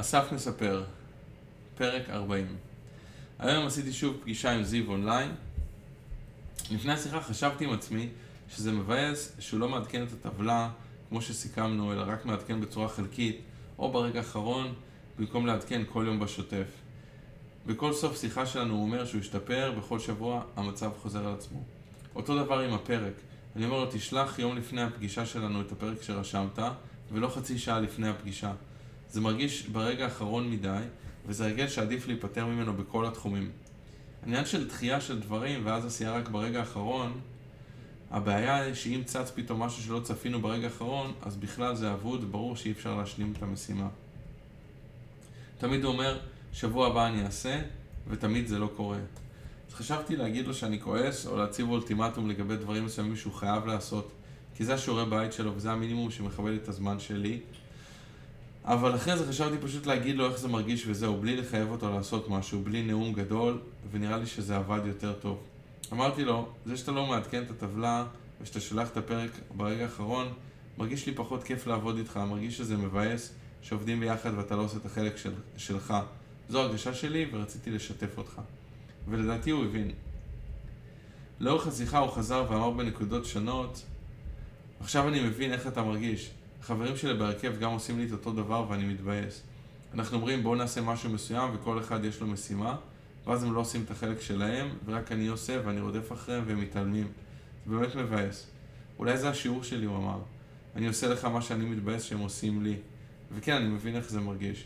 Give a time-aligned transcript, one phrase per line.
[0.00, 0.84] אסף מספר,
[1.74, 2.56] פרק 40.
[3.38, 5.34] היום עשיתי שוב פגישה עם זיו אונליין.
[6.70, 8.08] לפני השיחה חשבתי עם עצמי
[8.48, 10.70] שזה מבאס שהוא לא מעדכן את הטבלה
[11.08, 13.40] כמו שסיכמנו, אלא רק מעדכן בצורה חלקית,
[13.78, 14.74] או ברגע האחרון,
[15.18, 16.66] במקום לעדכן כל יום בשוטף.
[17.66, 21.62] בכל סוף שיחה שלנו הוא אומר שהוא השתפר, בכל שבוע המצב חוזר על עצמו.
[22.14, 23.14] אותו דבר עם הפרק.
[23.56, 26.58] אני אומר לו, תשלח יום לפני הפגישה שלנו את הפרק שרשמת,
[27.12, 28.52] ולא חצי שעה לפני הפגישה.
[29.16, 30.82] זה מרגיש ברגע האחרון מדי,
[31.26, 33.50] וזה הרגל שעדיף להיפטר ממנו בכל התחומים.
[34.26, 37.20] עניין של דחייה של דברים, ואז עשייה רק ברגע האחרון,
[38.10, 42.56] הבעיה היא שאם צץ פתאום משהו שלא צפינו ברגע האחרון, אז בכלל זה אבוד, ברור
[42.56, 43.88] שאי אפשר להשלים את המשימה.
[45.58, 46.18] תמיד הוא אומר,
[46.52, 47.60] שבוע הבא אני אעשה,
[48.08, 48.98] ותמיד זה לא קורה.
[49.68, 54.12] אז חשבתי להגיד לו שאני כועס, או להציב אולטימטום לגבי דברים מסוימים שהוא חייב לעשות,
[54.54, 57.40] כי זה השיעורי בית שלו, וזה המינימום שמכבד את הזמן שלי.
[58.66, 62.28] אבל אחרי זה חשבתי פשוט להגיד לו איך זה מרגיש וזהו, בלי לחייב אותו לעשות
[62.28, 65.38] משהו, בלי נאום גדול, ונראה לי שזה עבד יותר טוב.
[65.92, 68.06] אמרתי לו, זה שאתה לא מעדכן את הטבלה
[68.40, 70.32] ושאתה שולח את הפרק ברגע האחרון,
[70.78, 74.86] מרגיש לי פחות כיף לעבוד איתך, מרגיש שזה מבאס שעובדים ביחד ואתה לא עושה את
[74.86, 75.94] החלק של, שלך.
[76.48, 78.40] זו הרגשה שלי ורציתי לשתף אותך.
[79.08, 79.90] ולדעתי הוא הבין.
[81.40, 83.82] לאורך השיחה הוא חזר ואמר בנקודות שונות,
[84.80, 86.30] עכשיו אני מבין איך אתה מרגיש.
[86.66, 89.42] החברים שלי בהרכב גם עושים לי את אותו דבר ואני מתבאס.
[89.94, 92.76] אנחנו אומרים בואו נעשה משהו מסוים וכל אחד יש לו משימה,
[93.26, 97.08] ואז הם לא עושים את החלק שלהם, ורק אני עושה ואני רודף אחריהם והם מתעלמים.
[97.66, 98.46] זה באמת מבאס.
[98.98, 100.18] אולי זה השיעור שלי, הוא אמר.
[100.76, 102.76] אני עושה לך מה שאני מתבאס שהם עושים לי.
[103.36, 104.64] וכן, אני מבין איך זה מרגיש.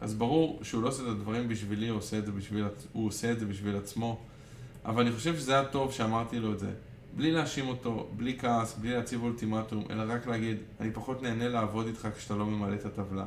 [0.00, 3.40] אז ברור שהוא לא עושה את הדברים בשבילי, הוא עושה את זה בשביל, עושה את
[3.40, 4.20] זה בשביל עצמו.
[4.84, 6.70] אבל אני חושב שזה היה טוב שאמרתי לו את זה.
[7.16, 11.86] בלי להאשים אותו, בלי כעס, בלי להציב אולטימטום, אלא רק להגיד, אני פחות נהנה לעבוד
[11.86, 13.26] איתך כשאתה לא ממלא את הטבלה.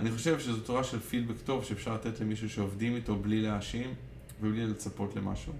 [0.00, 3.94] אני חושב שזו תורה של פידבק טוב שאפשר לתת למישהו שעובדים איתו בלי להאשים
[4.40, 5.52] ובלי לצפות למשהו.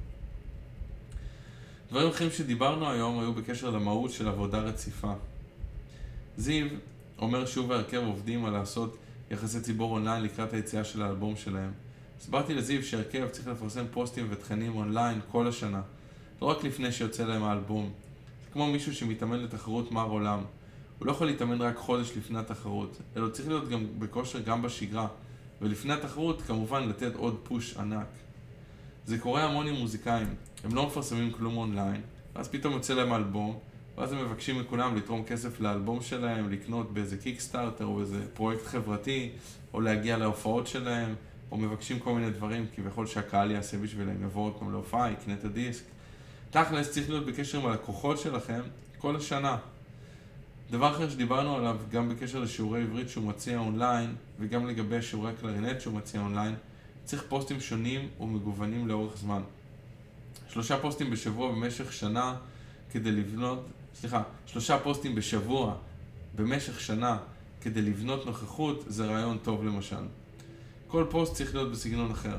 [1.90, 5.12] דברים אחרים שדיברנו היום היו בקשר למהות של עבודה רציפה.
[6.36, 6.66] זיו
[7.18, 8.96] אומר שהוא והרכב עובדים על לעשות
[9.30, 11.70] יחסי ציבור אונליין לקראת היציאה של האלבום שלהם.
[12.20, 15.82] הסברתי לזיו שהרכב צריך לפרסם פוסטים ותכנים אונליין כל השנה,
[16.42, 17.90] לא רק לפני שיוצא להם האלבום.
[18.44, 20.40] זה כמו מישהו שמתאמן לתחרות מר עולם.
[20.98, 25.08] הוא לא יכול להתאמן רק חודש לפני התחרות, אלא צריך להיות גם בכושר גם בשגרה,
[25.60, 28.06] ולפני התחרות כמובן לתת עוד פוש ענק.
[29.06, 30.34] זה קורה המון עם מוזיקאים,
[30.64, 32.00] הם לא מפרסמים כלום אונליין,
[32.34, 33.58] ואז פתאום יוצא להם אלבום,
[33.98, 39.30] ואז הם מבקשים מכולם לתרום כסף לאלבום שלהם, לקנות באיזה Kickstarter או איזה פרויקט חברתי,
[39.74, 41.14] או להגיע להופעות שלהם,
[41.50, 45.84] או מבקשים כל מיני דברים, כביכול שהקהל יעשה בשבילם, יבוא פעם להופעה, יקנה את הדיסק.
[46.50, 48.60] תכלס צריך להיות בקשר עם הלקוחות שלכם
[48.98, 49.56] כל השנה.
[50.70, 55.80] דבר אחר שדיברנו עליו, גם בקשר לשיעורי עברית שהוא מציע אונליין, וגם לגבי שיעורי קלרינט
[55.80, 56.54] שהוא מציע אונליין,
[57.04, 59.42] צריך פוסטים שונים ומגוונים לאורך זמן.
[60.48, 62.36] שלושה פוסטים בשבוע במשך שנה
[62.90, 65.74] כדי לבנות, סליחה, שלושה פוסטים בשבוע
[66.36, 67.18] במשך שנה
[67.60, 70.04] כדי לבנות נוכחות, זה רעיון טוב למשל.
[70.86, 72.38] כל פוסט צריך להיות בסגנון אחר.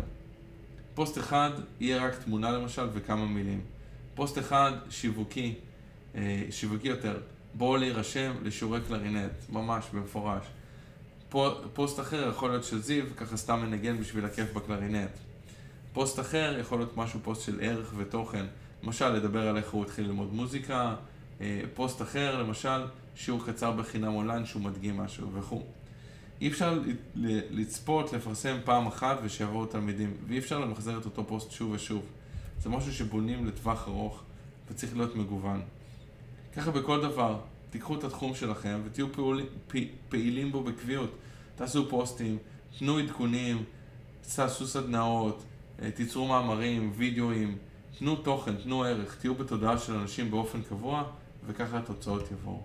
[0.94, 3.62] פוסט אחד יהיה רק תמונה למשל וכמה מילים.
[4.16, 5.54] פוסט אחד שיווקי,
[6.16, 7.20] אה, שיווקי יותר,
[7.54, 10.46] בואו להירשם לשיעורי קלרינט, ממש במפורש.
[11.74, 15.12] פוסט אחר יכול להיות של זיו, ככה סתם מנגן בשביל הכיף בקלרינט.
[15.94, 18.46] פוסט אחר יכול להיות משהו, פוסט של ערך ותוכן.
[18.84, 20.96] למשל, לדבר על איך הוא התחיל ללמוד מוזיקה.
[21.42, 22.86] אה, פוסט אחר, למשל,
[23.16, 25.64] שיעור קצר בחינם אונליין שהוא מדגים משהו וכו'.
[26.42, 26.80] אי אפשר
[27.52, 32.06] לצפות, לפרסם פעם אחת ושיבואו תלמידים, ואי אפשר למחזר את אותו פוסט שוב ושוב.
[32.62, 34.24] זה משהו שבונים לטווח ארוך
[34.72, 35.62] וצריך להיות מגוון.
[36.56, 37.40] ככה בכל דבר,
[37.70, 39.08] תיקחו את התחום שלכם ותהיו
[40.10, 41.12] פעילים בו בקביעות.
[41.56, 42.38] תעשו פוסטים,
[42.80, 43.64] תנו עדכונים,
[44.36, 45.44] תעשו סדנאות,
[45.82, 47.58] אה, תיצרו מאמרים, וידאוים,
[48.00, 51.04] תנו תוכן, תנו ערך, תהיו בתודעה של אנשים באופן קבוע
[51.46, 52.62] וככה התוצאות יבואו.